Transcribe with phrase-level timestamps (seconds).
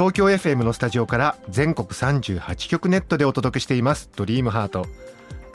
[0.00, 4.08] 東京 FM のスタジオから全国38局ネットでお届けしています。
[4.16, 4.86] ドリームハート。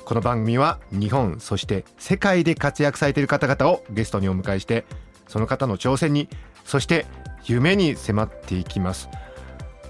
[0.05, 4.85] この番組は日本そして世界で活躍されている方々をゲストにお迎えして
[5.27, 6.29] その方の挑戦に
[6.63, 7.07] そして
[7.45, 9.09] 夢に迫っていきます。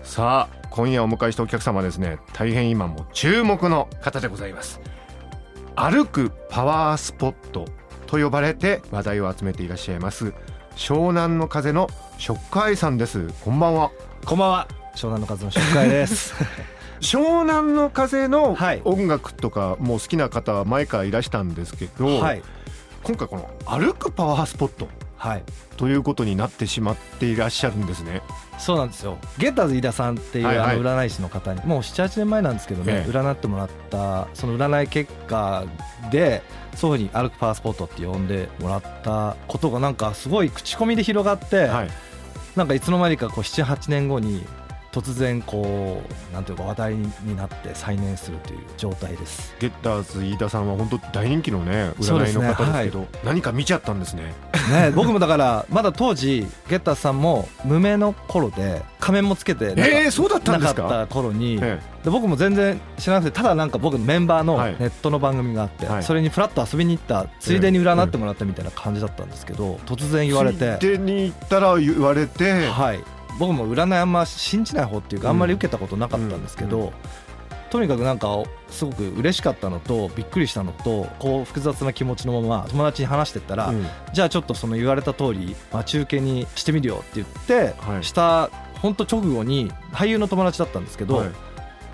[0.03, 4.79] さあ今夜お迎えしたお客様はですね大変今も注目の方でございます。
[5.75, 7.65] 歩くパワースポット
[8.07, 10.33] と呼ばれて話題を集めていらっしゃいます
[10.77, 13.27] 湘南の風のショックアイさんです。
[13.43, 13.91] こんばんは。
[14.25, 14.67] こんばんは。
[14.95, 16.33] 湘南の風の紹介です。
[16.99, 18.81] 湘南の風のはい。
[18.83, 22.41] 音楽とかもう好きな方は前からいらしたんですけど、はい。
[23.03, 25.43] 今回この歩くパワースポットはい。
[25.77, 28.23] ということになってしまっていらっしゃるんですね。
[28.57, 29.19] そうなんですよ。
[29.37, 30.75] ゲッターズ飯田さんっていうはいはい。
[30.75, 33.11] あの占い師の方にもう78年前なんですけどねええ。
[33.11, 35.65] 占ってもらったその占い結果
[36.09, 36.41] で
[36.73, 41.89] そういうふうに歩くパワースポットって呼んでもらったことがなんかすごい口コミで広がってはい
[42.55, 44.45] なんかいつの間にかこう78年後に
[44.91, 49.53] 突然こうなんていうか話題になって再燃するという状態です。
[49.59, 54.33] ゲッターズ飯田さんは本当大人気のね占いの方ですけど何か見ちゃったんですね
[54.69, 54.91] ね。
[54.95, 60.83] 僕もだからまだ当時ゲッターズさんも無名の頃で仮面もつけてなんかえーそうだったんですか？
[60.83, 64.75] なかった頃にえで僕も全然知らなくてただなんか僕のメンバーのはい。
[64.79, 66.03] ネットの番組があって、はい。
[66.03, 72.99] それにフラッと遊びに行ったついでに占ってもらったみたいな感じだったんですけど突然え言われて、ついでに行ったら言われて、はい、
[73.39, 76.93] 僕も占いあんま信じない方っていうかあんまり受けたことなかったんですけど、
[77.69, 83.85] とにかくなんかすごく嬉しかったのとびっくりしたのとこう複雑な気持ちのまま友達に話してったら、うん。
[84.13, 88.03] じゃあちょっとその言われた通り待ち受けにしてみるよって言って、はい。
[88.03, 88.49] した
[88.81, 91.29] 本当直後に俳優の友達だったんですけど、はい。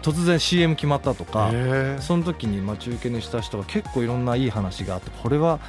[0.01, 1.51] 突然 CM 決まったとか、
[1.99, 5.59] その時に待ち受けにした人が結構いろんないい話があってこれは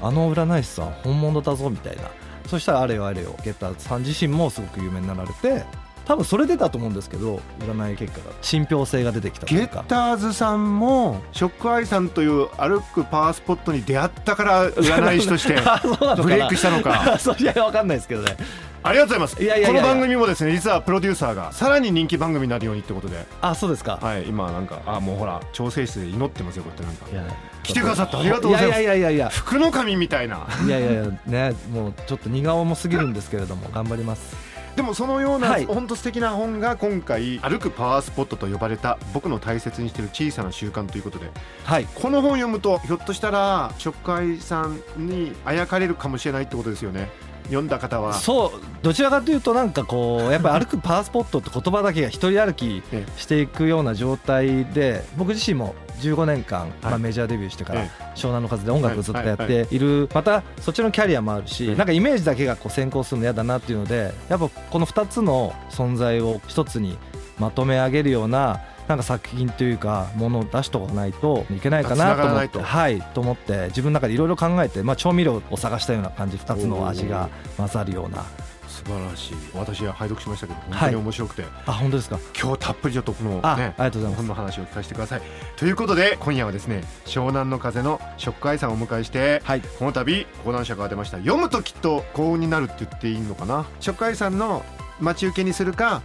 [0.00, 2.10] あの占い師さん本物だぞみたいな。
[2.46, 5.64] そしたらあれよあれよゲッターズさん自身もすごく有名になられて
[6.04, 8.34] 多分それ出たと思うんですけど占い結果が。
[8.42, 15.56] 信憑性が出てきたとゲッターズさんもショックアイさんという歩くパワースポットに出会ったから占い師として
[16.22, 17.16] ブレイクしたのか。
[17.20, 18.36] そりゃ分かんないですけどね。
[18.84, 19.42] ありがとうございます。
[19.42, 19.82] いやいやいやいや。
[19.82, 23.24] この番組もですね実はプロデューサーがさらに人気番組になるようにってことで。
[23.40, 27.10] あそうですか、はい今なんかあもうほら調整室で祈ってますよこうやってなんか。
[27.12, 27.34] いや。
[27.62, 28.80] 来てくださってありがとうございます。
[28.82, 30.48] いやいやいやいや福の神みたいな。
[30.66, 35.66] いやいやいやねもうちょっと似顔も過ぎるんですけれども頑張りますでもそのようなはい。
[35.66, 41.30] 本当素敵な本が今回歩くパワースポットと呼ばれた僕の大切にしている小さな習慣ということで
[41.64, 41.86] はい。
[41.94, 47.10] この本を読むとひょっとしたらショックアイさんにあやかれるかもしれないってことですよね。
[47.46, 48.14] 読んだ方は。
[48.14, 53.04] そうどちらかというとなんかこうやっぱり歩くパワースポットって言葉だけが一人歩き え。
[53.16, 55.74] していくような状態で僕自身も
[56.10, 61.74] 15年間、まあ、メジャーデビューしてからえ湘南の風で音楽をずっとやっているまたそっちのキャリアもあるしええ。
[61.76, 66.98] なんかイメージだけがこう先行するの嫌だなっていうのでやっぱこの2つの存在を一つに
[67.38, 78.24] まとめ上げるようななんか作品というかものを出しとかないといけないかなと思ってはいと思って自分の中でいろいろ考えて、まあ、調味料を探したような感じ2つの味が混ざるような
[78.72, 79.34] 素晴らしい。
[79.54, 82.18] 私は拝読しましたけど本当に面白くて、あ本当ですか？
[82.40, 84.16] 今日たっぷりちょっとこのあねありがとうございます。
[84.16, 85.22] 本の話を聞かせてください。
[85.56, 89.60] ということで今夜はですね湘南の風のショックアイさんをお迎えして、はい。
[89.60, 93.66] この度講談社から出ました読むときっと幸運になるって言っていいのかな？
[93.78, 94.64] ショックアイさんの
[95.00, 96.00] 待ち受けにするか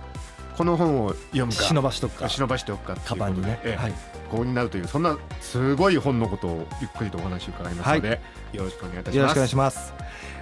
[0.58, 2.28] この本を読むか忍ばしとくか。
[2.28, 3.94] 忍ばしておくかカバンにね、ええはい、
[4.32, 8.20] 幸運になるというそんなすごい本のことをゆっくりとお話を伺いますので、
[8.54, 9.18] よろしくお願いいたします。
[9.18, 9.94] よろしくお願いします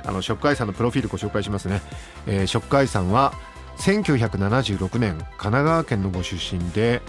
[0.06, 1.82] あのショックアイさんのプロフィールご紹介しますね、
[2.28, 3.34] えーショックアイさんは
[3.78, 7.02] 1976年神奈川県のご出身で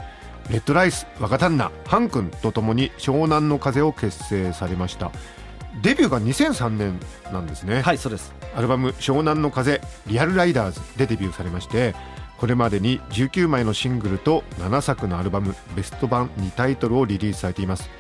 [0.50, 5.10] レッドライス若旦那ハン君とともに湘南の風を結成されました。
[5.82, 6.98] デビューが2003年
[7.32, 8.32] なんですね、はいそうです。
[8.56, 11.94] アルバム「湘南の風リアルライダーズ」でデビューされまして
[12.38, 17.90] これまでに19枚のシングルと7作のアルバムベスト版2タイトルをリリースされています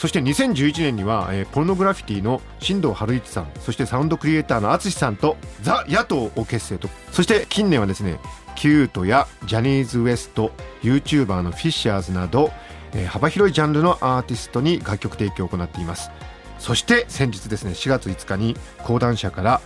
[0.00, 6.88] そして2011年には、えーポルノグラフィティの新藤春一さんそしてサウンドクリエイターの淳さんとザ・野党を結成と。
[7.12, 8.18] そして近年はですね
[8.56, 10.52] キュートやジャニーズ WEST
[10.82, 12.50] YouTuber のフィッシャーズなど、
[12.94, 16.10] えー幅広いジャンルのアーティストに楽曲提供を行っています。
[16.58, 19.60] そして先日ですね4月5日に講談社から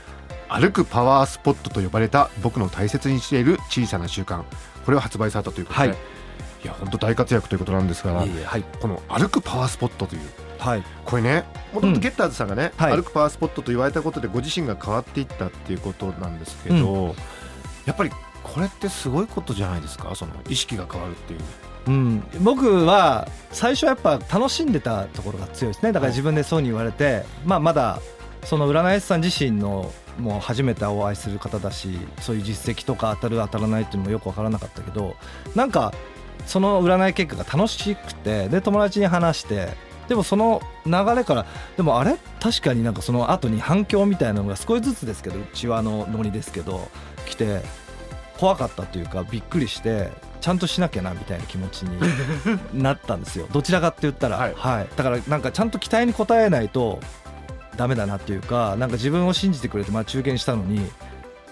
[0.49, 4.43] 歩くパワースポットと呼ばれた僕の大切にしている小さな習慣
[4.85, 5.99] これを発売されたということで、はい。
[6.65, 8.45] い、や本当大活躍ということなんですがいえいえ。
[8.45, 10.23] はいこの歩くパワースポットという
[10.59, 10.83] はい。
[11.05, 12.97] これねもともとゲッターズさんがね、はい。
[12.97, 17.15] 歩くパワースポットと言われたことでご自身が変わっていったっていうことなんですけど、
[17.85, 18.11] やっぱり
[18.43, 20.15] これってすごいことじゃないですか？
[20.15, 21.41] その意識が変わるっていう。
[21.87, 25.93] うん、僕は最初はやっぱ楽しんでたところが強いですね。
[25.93, 28.01] だから自分でそうに言われて、まあ、まだ
[28.45, 35.17] その占い師さん自身のもう初めてお会いする方だしそういう実績とか当たる当たらないっていうのもよく分からなかったけど
[35.55, 35.93] なんか
[36.47, 39.69] その占い結果が楽しくてで友達に話して
[40.09, 41.47] でもその流れから
[41.77, 46.89] でもあれ確かになんかその後に反響みたいなのが少しずつですけどうちはのノリですけど
[47.27, 47.63] 来て
[48.39, 50.11] 怖かったというかびっくりして
[50.41, 51.99] ちゃんとしなきゃなみたいな気持ちに
[52.83, 53.47] なったんですよ。
[53.51, 54.85] どちらかって言ったら、ははい。
[54.85, 57.01] いだからなんかちゃんと期待に応えないと
[57.77, 60.91] ダメだなっていうかなんか自分を信じてくれて待ち受けにしたのに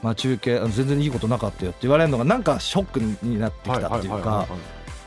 [0.03, 4.47] 待ち受けあの全然いいことなかったよって言われるのがなんかショックになってきたっていうか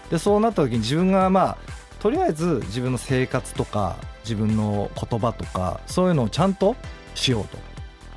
[0.10, 1.58] でそうなった時に自分がまあ
[2.00, 6.76] とりあえず自分の生活とか自分の言葉とかそういうのをちゃんと
[7.14, 7.58] しようと。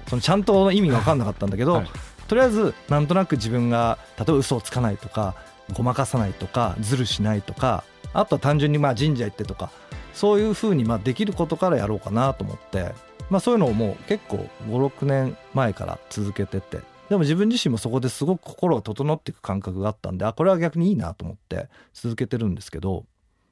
[0.09, 1.87] そのちゃんとの意味が分かんなかったんだけど、はい。
[2.29, 5.35] とりあえずなんとなく自分が例えば嘘をつかないとか
[5.75, 9.71] ごまかさないとかずるしないとかあとは単純にまあ神社行ってとか
[10.15, 12.93] そういうふうにまあできることからやろうかなと思って、
[13.31, 23.05] まあ、そういうのをもう結構56年前から続けててでも自分自身もそこですごく心が整っていく感覚があったんであこれは逆にいいなと思って続けてるんですけど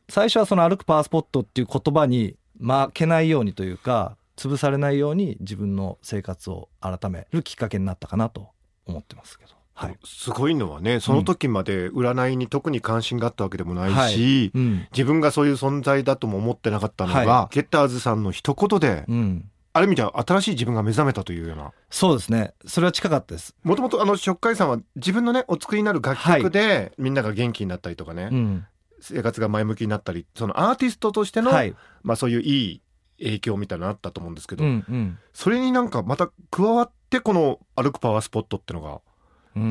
[0.09, 8.49] 最初はその歩くパワースポットっていう言葉に負けないようにというか潰されないように自分の生活を改めるきっかけになったかなと
[8.87, 9.53] 思ってますけど。
[9.75, 9.99] はい。
[10.05, 14.87] すごいのはねその時まで占いに特に関心があったわけでもないし、うん。
[14.93, 19.51] 自分がそういう存在だとも思ってなかったのが、はゲッターズさんの一言で、うん。
[19.77, 22.55] ある意味では新しい自分が目覚めたというようなそうですね。
[22.67, 23.55] それは近かったです。
[23.63, 28.67] もともとあの食海さんは自分のねお作りになる楽曲で、みんなが元気になったりとかね、うん。
[29.01, 31.75] 生活が前向きになったりそのアーティストとしての、はい。
[32.03, 32.83] まあそういういい
[33.19, 39.01] 影響みたいなのあったと思うんですけど、うんうんそれになんかまた加わってこの歩くパワースポットってのがうん。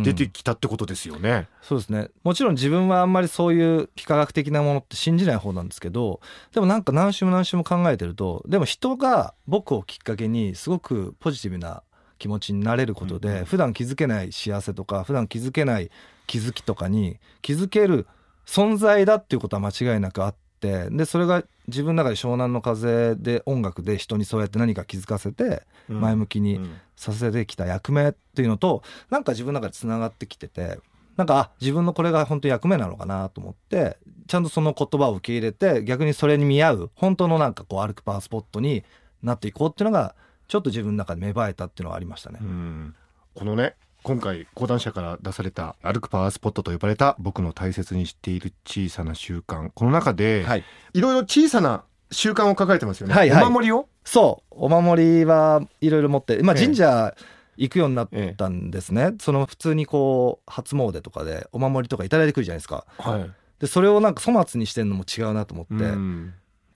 [0.04, 1.48] 出てきたってことですよね。
[1.62, 2.10] そうですね。
[2.24, 6.22] もちろん自分はあんまりそういう非科学的なものって信じない方なんですけど
[6.54, 11.84] でもなんか何週も何週も考えてるとでも人が僕をきっかけにすごくポジティブな
[12.18, 13.46] 気持ちになれることで、うんうん。
[13.46, 15.92] 普段気づけない幸せとか普段気づけない
[16.26, 18.08] 気づきとかに気づける
[18.46, 26.74] 存在だっていうことは間違いなくあってでそれが自分の中で湘南の風で音楽で人にそうやって何か気づかせて前向きにうん。
[26.96, 30.80] させてきた役目っていうのとなんか自分の中でつながってきてて
[31.18, 33.98] なんかあ自分のこれが本当に役目なのかなと思って
[34.28, 38.86] ちゃんとその言葉を受け入れて逆にそれに見合う本当のなんかこう歩くパワースポットに
[39.24, 40.16] なっていこうっていうのが
[40.48, 42.40] ちょっと自分の中で芽生えたっていうのはありましたね。
[42.42, 42.96] うん。
[43.34, 43.76] このね
[44.06, 49.72] 今回講談社から出された歩くパワースポットと呼ばれた僕の大切にしている小さな習慣。
[49.74, 50.64] この中で、はい、
[50.94, 53.44] いろいろ小さな習慣を書かれてますよね、はいはい。
[53.46, 53.90] お守りを？
[54.04, 54.56] そう。
[54.58, 56.66] お守りはいろいろ持って、まあ、ええ。
[56.66, 57.16] 神社
[57.58, 62.86] 行くようになったんですね、その普通にこう初詣とかでお守りとかいただいてくるじゃないですか。
[63.00, 63.32] はい。
[63.58, 66.32] でそれをなんか粗末にしてんのも違うなと思って、うん。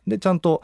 [0.07, 0.63] でちゃんと、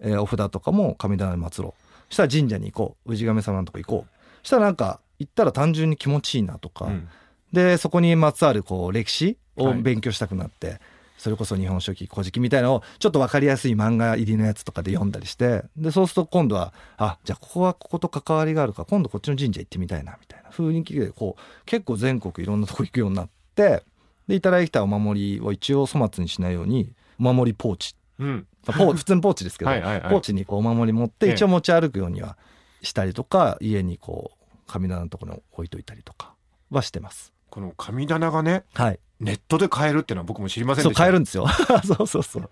[0.00, 1.74] えーお札とかも神棚に祀ろ
[2.10, 2.14] う。
[2.14, 3.14] したら神社に行こう。
[3.14, 4.46] 氏神様のとこ行こう。
[4.46, 7.08] したらなんか行ったら単純に気持ちいいなとか、うん。
[7.52, 9.82] でそこにまつわるこう歴史をはい。
[9.82, 10.80] 勉強したくなって、
[11.18, 18.82] それこそ「日本書紀」「古事記」みたいなのをちょっと分かりやすい漫画入りのやつとかで読んだりしてでそうすると今度はあじゃあここはここと関わりがあるか。
[18.82, 23.82] ら今度こっちの神社行ってみたいなみたいな雰囲気でこう結構全国いろんなとこ行くようになって
[24.28, 27.94] でいただいたお守りを一応粗末にしないようにお守りポーチ。
[28.18, 28.46] うん。
[28.66, 30.10] まあポー普通のポーチですけど はいはいはい。
[30.10, 31.32] ポーチにこうお守り持ってええ。
[31.32, 32.36] 一応持ち歩くようには
[32.82, 34.35] したりとか家にこう
[34.66, 36.34] 神棚のところに置いといたりとか
[36.70, 37.32] はしてます。
[37.50, 40.98] この神棚がねはい、ネットで買えるっていうのは僕も知りませんでした。
[40.98, 41.46] 買えるんですよ。
[41.84, 42.50] そうそうそう。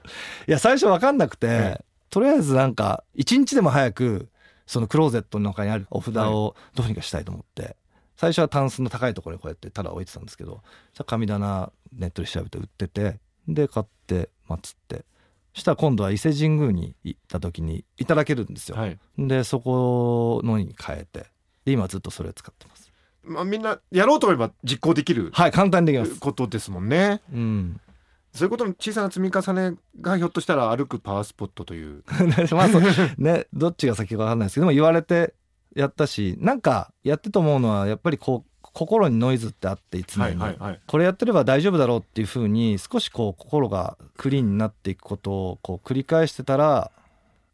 [0.49, 4.29] いや最初分かんなくて、えとりあえずなんか一日でも早く
[4.67, 7.77] そのクローゼットの中にあるお札をどうにかしたいと思って、
[8.17, 10.63] 最初はタンスの高いところにこうやってただ置いてたんですけど
[11.07, 13.19] 神棚ネットで調べて売ってて
[13.49, 15.05] で買って祀って。
[15.55, 18.99] そしたら今度は伊勢神宮に行った時にいただけるんですよ、はい。
[19.17, 21.27] でそこのに変えて
[21.65, 22.93] で今ずっとそれを使ってます。
[23.23, 26.21] まあ、みんなやろうと思えば実行できるはい簡単にできます。
[26.21, 27.23] ことですもんね。
[27.33, 27.81] うん。
[28.33, 32.03] そういうことの小さな積み重ねがひょっとしたら歩くパワースポットという。
[32.53, 32.83] まあそう
[33.19, 35.35] ねどっちが先か分かんないですけどでも言われて
[35.75, 40.81] やったしなんかやってと思うのはやっぱりこう心にノイズってあっていつも、はいはいはい。
[40.87, 46.91] これやってれば大丈夫だろうっていうふうに少しこう心がクリーンになっていくことをこう繰り返してたら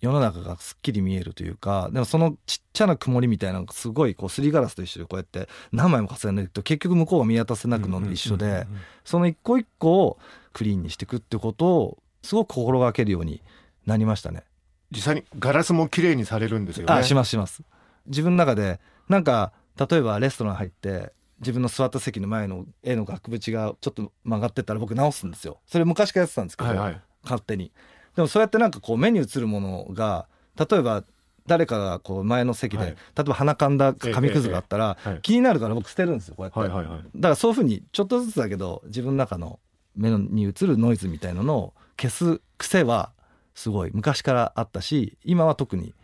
[0.00, 8.66] 世の中がすっきり見えるというかでもそのちっちゃな曇りみたいなのがすごいこうすりガラスと一緒でこうやって何枚も重ねていくと結局向こうが見渡せなくなるのと一緒で
[9.04, 10.18] その一個一個を
[10.52, 13.42] クリーンにしていくってことをすごく心がけるように
[13.86, 14.44] なりましたね。
[14.90, 16.92] 実際にガラスも綺麗にされるんですよね。
[16.92, 17.62] あしますします。
[18.06, 25.60] 自分の中でなんか例えばレストラン入って自分の座った席の前の絵の額縁がちょっと曲がってたら僕直すんですよ。
[25.66, 27.00] それ昔からやってたんですけど、はいはい。
[27.22, 27.72] 勝手に
[28.16, 30.26] でもそうやってなんかこう目に映るものが
[30.56, 31.04] 例えば
[31.46, 32.90] 誰かがこう前の席で、はい。
[32.90, 37.02] 例えば鼻かんだ紙くずがあったら、えええ気になるから僕捨てるんですよこうやって、はいはいはい。
[37.16, 39.58] だからそういうふうにちょっとずつだけど自分の中の
[39.96, 43.12] 目に映るノイズみたいなのを消す癖は
[43.54, 45.94] すごい昔からあったし今は特に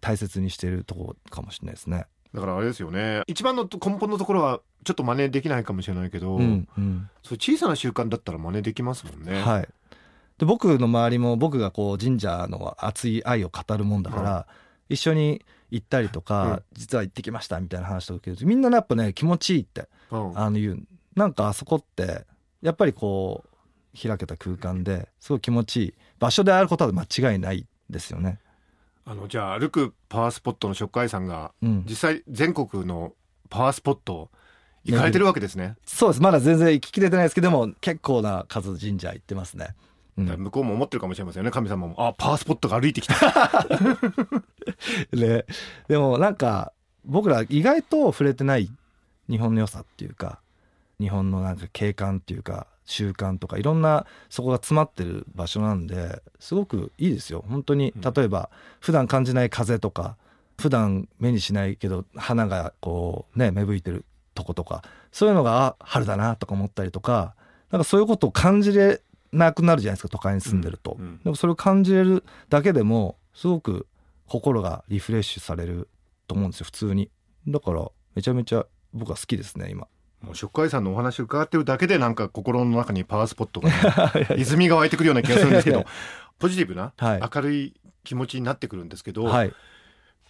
[0.00, 2.06] 大切にしているところかもしれないですね。
[2.34, 3.22] だからあれですよね。
[3.26, 7.08] 一番の根本のところはちょっと真似できないかもしれないけど、うんうん。
[7.22, 9.68] そう小さな習慣だったら真似できますもんね、はい、
[10.38, 14.46] で僕の周りも僕がこう神社の熱い愛を語るもんだから、
[14.88, 16.62] 一緒に行ったりとか、うん。
[16.74, 20.38] 実は行ってきましたみたいな話とか受けるとみんなやっぱね気持ちいいってうん。
[20.38, 20.82] あの言う。
[21.16, 22.24] なんかあそこって
[22.62, 25.94] やっぱりこう開けた空間ですごい気持ちいい。
[26.18, 28.38] 場所であることは間違いないですよね。
[29.04, 33.14] あのじゃあ歩くパワースポットの食会さんがうん、実際全国の
[33.50, 34.30] パワースポット
[34.84, 36.22] 行かれてるわけですね、そうです。
[36.22, 39.74] まだ全然行ききれてないですけどでも結構な数神社行ってますね。
[40.16, 41.50] 向こうも思ってるかもしれませんよね。
[41.50, 41.94] 神様も。
[41.96, 43.66] あパワースポットが歩いてきた。
[45.12, 45.46] で
[45.88, 46.72] でもなんか
[47.04, 48.70] 僕ら意外と触れてない
[49.28, 50.40] 日本の良さっていうか
[51.00, 57.44] 日本のなんか景観っていうか習慣とかいろんなそこが詰まってる場所なんですごくいいですよ。
[57.48, 58.00] 本当にうん。
[58.00, 58.50] 例えば
[58.80, 60.16] 普段感じない風とか
[60.60, 64.04] 普段目にしないけど花がこうね芽吹いてる
[64.34, 67.34] とことかそういうのがあ春だなとか思ったりとか
[67.70, 69.00] なんかそういうことを感じれ
[69.32, 70.96] なくなるじゃないですか都会に住んでると。
[70.98, 73.86] うんうんでもそれを感じれるだけでもすごく
[74.26, 75.88] 心がリフレッシュされる
[76.26, 77.10] と思うんですよ普通に。
[77.48, 79.86] だからめちゃめちゃ僕は好きですね今。
[80.20, 83.70] もう食会さんのお話を伺ってるだけでなんか心の中にパワースポットが、
[84.14, 85.84] ね、泉が湧いてくるような気がするんですけど
[86.38, 87.30] ポジティブな、はい。
[87.34, 87.74] 明るい
[88.04, 89.52] 気持ちになってくるんですけど、はい。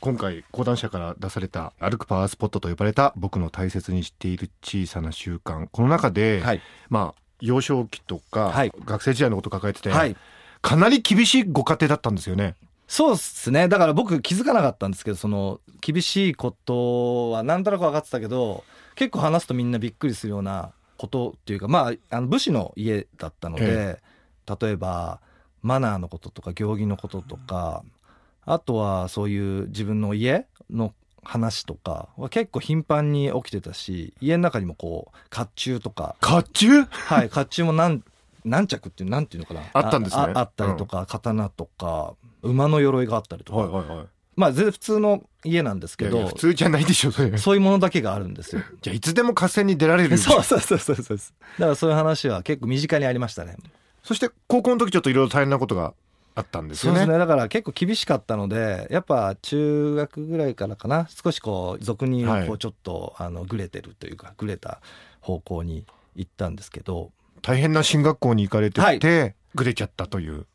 [0.01, 6.61] 今回講談社から出された歩くパワースポットと呼ばれた僕の大切にしている小さな習慣この中で、はい。
[6.89, 8.73] まあ幼少期とか、はい。
[8.85, 10.17] 学生時代のことを抱えてて、はい。
[10.63, 12.55] かなり厳しいご家庭だったんですよね。
[12.87, 13.69] そうっすね。
[13.69, 23.99] だから僕気づかなかったんですけどその厳しいことはなんとなく分かってたけど結構話すとみんなびっくりするようなことっていうかまああの武士の家だったので、
[24.61, 25.21] 例えば
[25.63, 27.83] マナーのこととか行儀のこととか
[28.45, 30.93] あとはそういう自分の家の
[31.23, 36.17] 話とかは結構頻繁に起きてたし家の中にもこう甲冑とか。
[36.21, 36.87] 甲冑？
[36.91, 38.03] はい甲冑も何
[38.45, 39.63] 何着っていうなんていうのかな。
[39.73, 40.23] あったんですね。
[40.23, 44.07] ああったりとか、刀とか馬の鎧があったりとか、はいはいはい。
[44.35, 47.37] まあ全然普通の家なんですけど普通じゃないでしょそれ。
[47.39, 48.63] そういうものだけがあるんですよ。
[48.83, 50.19] じゃあいつでも合戦に出られる。
[50.19, 53.57] そうそうそうそうそうだからそういう話は結構身近にありましたね。
[54.03, 55.95] そして高校の時ちょっといろいろ大変なことが
[56.35, 57.01] あったんですよね。
[57.01, 57.19] そうですね。
[57.19, 61.09] だから結構厳しかったのでやっぱ中学ぐらいからかな。
[61.09, 64.81] 少しこう俗にこうちょっとあのグレてるというかグレた
[65.21, 65.85] 方向に
[66.17, 67.11] 行ったんですけど。
[67.43, 69.35] 大変な進学校に行かれてて、はい。
[69.55, 70.47] ぐれちゃったという。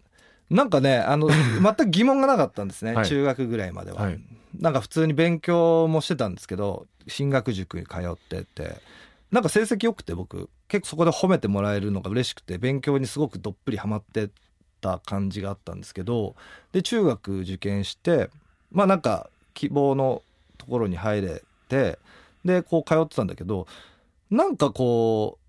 [0.50, 1.28] なんかねあの
[1.62, 3.06] 全く疑問がなかったんですね、はい。
[3.08, 4.20] 中学ぐらいまでは、はい。
[4.60, 8.82] なんか普通に勉強もしてたんですけど進学塾に通ってて。
[9.30, 14.30] なんか成績良くて僕結構そこで褒めてもらえるのが嬉しくて勉強にすごくどっぷりハマって
[14.80, 16.36] た感じがあったんですけど
[16.72, 18.30] で中学受験して
[18.72, 20.22] まあなんか希望の
[20.58, 22.00] ところに入れて
[22.46, 23.68] でこう通ってたんだけど
[24.30, 25.48] なんかこう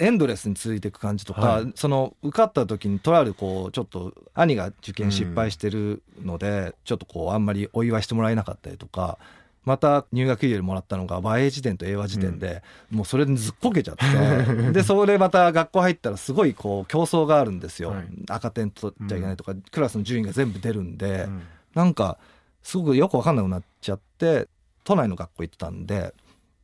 [0.00, 1.72] エンドレスに続いていく感じとか、はい。
[1.74, 9.18] その受かった時にとあるこうちょっと兄が受験失敗してるので、ちょっとこうあんまりお祝いしてもらえなかったりとか
[9.64, 14.72] また入学医療もらったのが和英辞典と英和辞典で、もうそれでずっこけちゃって。
[14.72, 18.06] でそれまた学校入ったらすごいこう競争があるんですよ、はい。
[18.28, 21.42] 赤点取っちゃいけないとか、クラスの順位が全部出るんで、うん。
[21.74, 22.18] なんか
[22.62, 24.48] すごくよく分かんなくなっちゃって
[24.84, 26.14] 都内の学校行ってたんで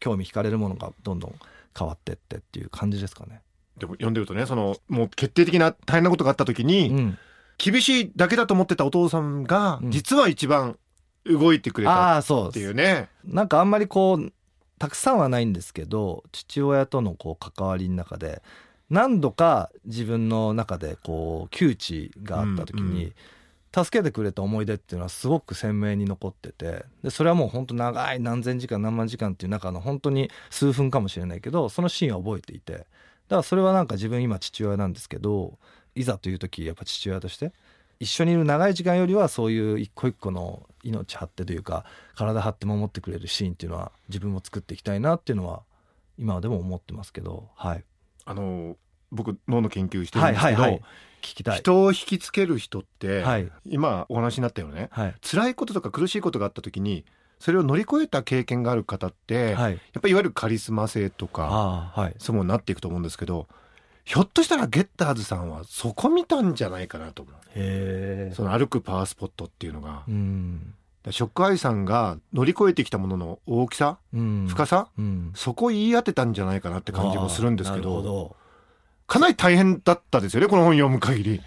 [0.01, 1.35] 興味惹かれるものがどんどん
[1.79, 3.41] 変わってってっていう感じですかね。
[3.79, 7.19] でも読んでるとねそのもう決定的な大変なことがあった時に、うん、
[7.59, 9.91] 厳しいだけだと思ってたお父さんが、うん。
[9.91, 10.79] 実は一番
[11.29, 13.09] 動いてくれたっていうね。
[13.25, 14.33] なんかあんまりこう
[14.79, 18.43] たくさんはないんですけど父親とのこう関わりの中で
[18.91, 23.13] 何度か自分の中でこう窮地があった時に
[23.75, 32.87] 助けてくれた思い出っていうのはすごく鮮明に残っててでそれはもう本当長い何千時間何万時間っていう中の本当に数分かもしれないけどそのシーンは覚えていて。
[33.29, 35.59] だからそれはなんか自分今父親なんですけど
[35.95, 37.53] いざという時やっぱ父親として
[37.99, 41.85] 一緒にいる長い時間よりはそういう一個一個の命張ってというか
[42.15, 45.63] 体張って守ってくれるシーンっていうのは自分も作っていきたいなっていうのは
[46.19, 47.85] 今でも思ってますけどはい。
[48.25, 48.77] あの
[49.13, 50.83] 僕脳の研究してるんですけど、はいはいはい。
[51.23, 53.51] 聞きたい人を引きつける人って、はい。
[53.65, 55.15] 今お話になったよねはい。
[55.23, 57.05] 辛いこととか苦しいことがあった時に
[57.39, 59.75] それを乗り越えた経験がある方って、やはい。
[59.75, 62.15] っぱりいわゆるカリスマ性とかはい。
[62.19, 63.49] そうもなっていくと思うんですけど
[64.07, 68.35] ひょっとしたらゲッターズさんはそこ見たんじゃないかなと思う。
[68.35, 70.05] その歩くパワースポットっていうのが。
[70.09, 70.75] うん。
[71.11, 74.47] ショックアイさんが乗り越えてきたものの大きさうん。
[74.49, 75.33] 深さ、うん。
[75.35, 78.01] そこ言い当てたんじゃないかなって感じもするんですけど。
[78.01, 78.37] ど。
[79.09, 81.41] かなり大変だったですよねこの本読む限り。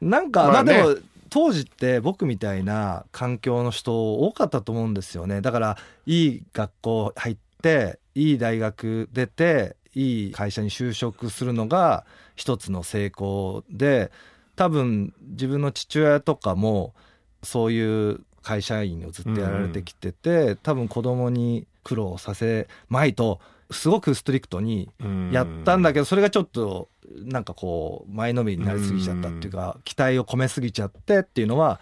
[0.00, 0.78] なんか、まあね。
[0.78, 5.42] まあでも当時って僕みたいな環境の人多かったと思うんですよね。
[5.42, 12.04] だからいい学校入っていい大学出ていい会社に就職するのが
[12.36, 14.10] 一つの成功で
[14.56, 16.94] 多分自分の父親とかも
[17.42, 23.40] そういう会社員をずっとやられてきてて、多分子供に苦労させまいと
[23.70, 24.90] すごくストリクトに
[25.32, 31.80] やったんだけどそれがちょっとなんかこう前のめりになりすぎちゃったっていうか期待を込めすぎちゃってっていうのは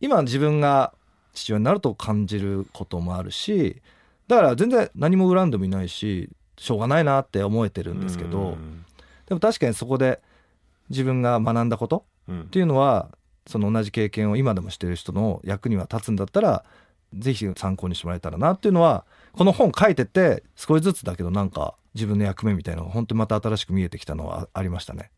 [0.00, 0.92] 今自分が
[1.34, 3.80] 父親になると感じることもあるし
[4.28, 6.28] だから全然何も恨んでもいないし
[6.58, 8.56] しょうがないなって思えてるんですけど
[9.26, 10.20] でも確かにそこで
[10.90, 13.08] 自分が学んだことうんっていうのは
[13.46, 16.64] その同じ経験を今でもしてる人の役には立つんだったら
[17.14, 25.10] ぜひ参考にしてもらえたらなっていうのはこの本書いてて少しずつだけどなんか自分の役目みたいなのが本当にまた新しく見えてきたのはあありましたね。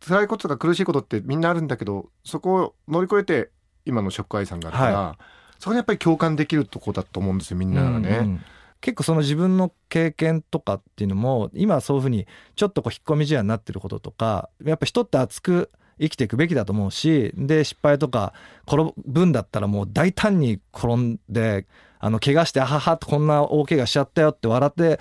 [0.00, 3.50] 辛いこととか苦しいことってみんなあるんだけどそこを乗り越えて
[3.84, 5.18] 今のショックアイさんがあるから、
[5.58, 8.08] そこにやっぱり共感できるとこだと思うんですよみんながね。
[8.08, 8.44] うんうん
[8.82, 15.70] 結構その自分の経験とかっていうのも今そういうふうにちょっとこう引っ込み思案になってることとかやっぱ人って熱く
[16.00, 18.34] 生きていくべきだと思うしで失敗とか
[18.66, 21.66] 転ぶんだったらもう大胆に転んで
[22.00, 24.98] あの怪我してあははこんな大怪我しちゃったよって笑って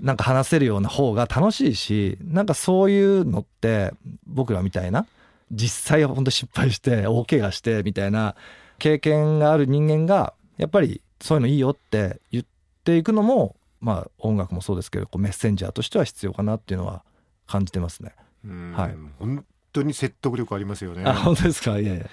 [0.00, 3.92] なんか話せるような方が楽しいしなんかそういうのって
[4.26, 5.06] 僕らみたいな
[5.52, 8.34] 実際本当失敗して大怪我してみたいな
[8.80, 12.44] 経験がある人間がやっぱりそういうのいいよって言っ
[12.82, 17.02] ていくのもまあ音楽もそうですけどこうメッセンジャーとしては必要かなっていうのは
[17.46, 18.14] 感じてますね。
[18.44, 21.02] うんはい本当に説得力ありますよね。
[21.04, 21.78] あ本当ですか？
[21.78, 22.06] いやいや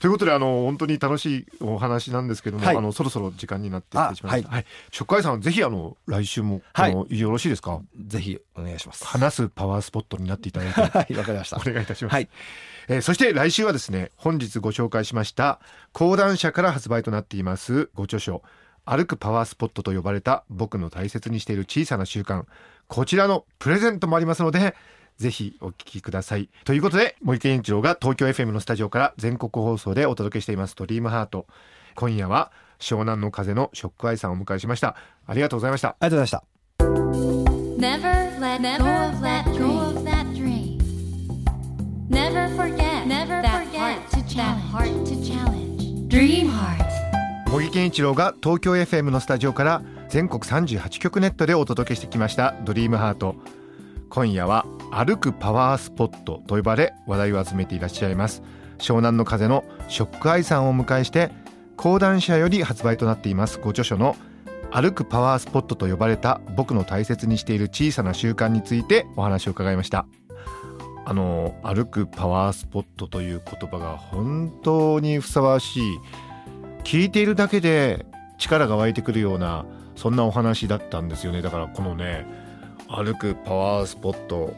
[0.00, 4.50] ということであの本当に楽しいお話なんですけども、はいあのそろそろ時間になってきてしまいました。
[4.50, 7.80] あはい、ショックアイさんはぜひあの来週も、はいあのよろしいですか？
[8.06, 9.04] ぜひお願いします。
[9.06, 11.60] 話すパワースポットになっていただいて はいわかりましたお。
[11.60, 12.12] 願いいたします。
[12.14, 12.28] はい
[12.88, 15.58] えーそして来週はですね本日ご紹介しました
[15.92, 18.42] 講談社から発売となっていますご著書
[18.88, 22.44] 歩くパワースポットと呼ばれた僕の大切にしている小さな習慣
[22.86, 24.74] こちらのプレゼントもありますので
[25.18, 31.46] ぜひお聞きくださいということで森健一郎が東京 FM のスタジオから全国放送でお届けしています「ドリームハート
[31.96, 34.96] 今夜は湘南の風のショックアイさんをお迎えしました
[35.26, 36.58] ありがとうございましたありがとうございました。
[37.78, 40.78] Never let go of that go of that dream.
[42.08, 44.36] Never forget never that forget heart to challenge.
[44.36, 46.08] That heart to challenge.
[46.08, 46.87] Dream heart.
[47.50, 53.36] 茂木健一郎が東京 FM のスタジオから全国38局ネットでお届けしてきました「ドリームハート。
[54.10, 58.42] 今夜は歩くパワースポットと呼ばれ話題を集めていらっしゃいます。
[58.76, 61.30] 湘南の風のショックアイさんをお迎えして
[61.78, 63.58] 講談社より発売となっています。
[63.58, 64.14] ご著書の
[64.70, 70.04] 歩くパワースポットと呼ばれた僕の大切にしている小さな習慣についてお話を伺いました。
[71.06, 75.98] あの歩くパワースポットという言葉が本当にふさわしい
[76.84, 78.06] 聞いているだけで
[78.38, 81.42] 力が湧いてくるようなそんなお話だったんですよね。
[81.42, 82.26] だからこのね
[82.88, 84.54] 歩くパワースポット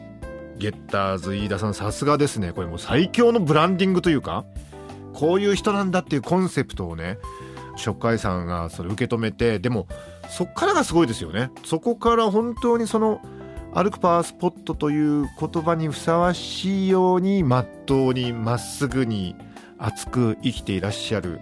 [0.57, 2.53] ゲッターズ飯田さんさすがですね。
[2.53, 4.45] これもう最強のブランディングというか
[5.13, 7.17] こういう人なんだっていうコンセプトをね
[7.75, 9.87] ショックアイさんがそれ受け止めてでも
[10.29, 11.51] そっからがすごいですよね。
[11.65, 13.21] そこから本当にその
[13.73, 19.35] 歩くパワースポットという言葉にふさわしいようにまっとうにまっすぐに
[19.77, 21.39] 熱く生きていらっしゃる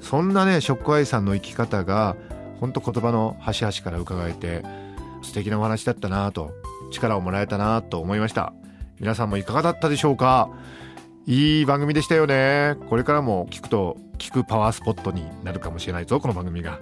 [0.00, 2.16] そんなねショックアイさんの生き方が
[2.60, 4.64] 本当言葉の端々から伺えて
[5.22, 6.52] 素敵なお話だったなと
[6.90, 8.52] 力をもらえたなと思いました。
[9.00, 10.48] 皆さんもいかがだったでしょうか？
[11.26, 12.76] いい番組でしたよね。
[12.88, 16.78] これからも聞くと聞くパワースポットになるかもしれないぞこの番組が。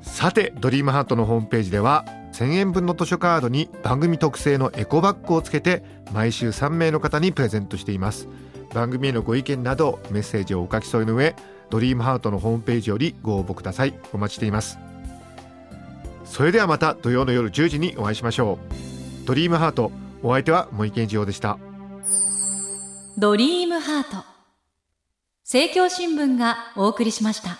[0.00, 8.26] さてドリームハートのホームページでは1000円分の図書カードに番組特製のエコバッグをつけて毎週3名の方にプレゼントしています。
[8.72, 11.36] 番組へのご意見などメッセージをお書き添えの上
[11.74, 13.94] ドリームハートのホームページよりご応募ください。
[14.12, 14.78] お待ちしています。
[16.24, 18.60] それではまた土曜の夜10時にお会いしましょ
[19.24, 19.26] う。
[19.26, 19.90] ドリームハート
[20.22, 21.58] お相手は森健次郎でした。
[23.18, 24.24] ドリームハート。
[25.42, 27.58] 政教新聞がお送りしました。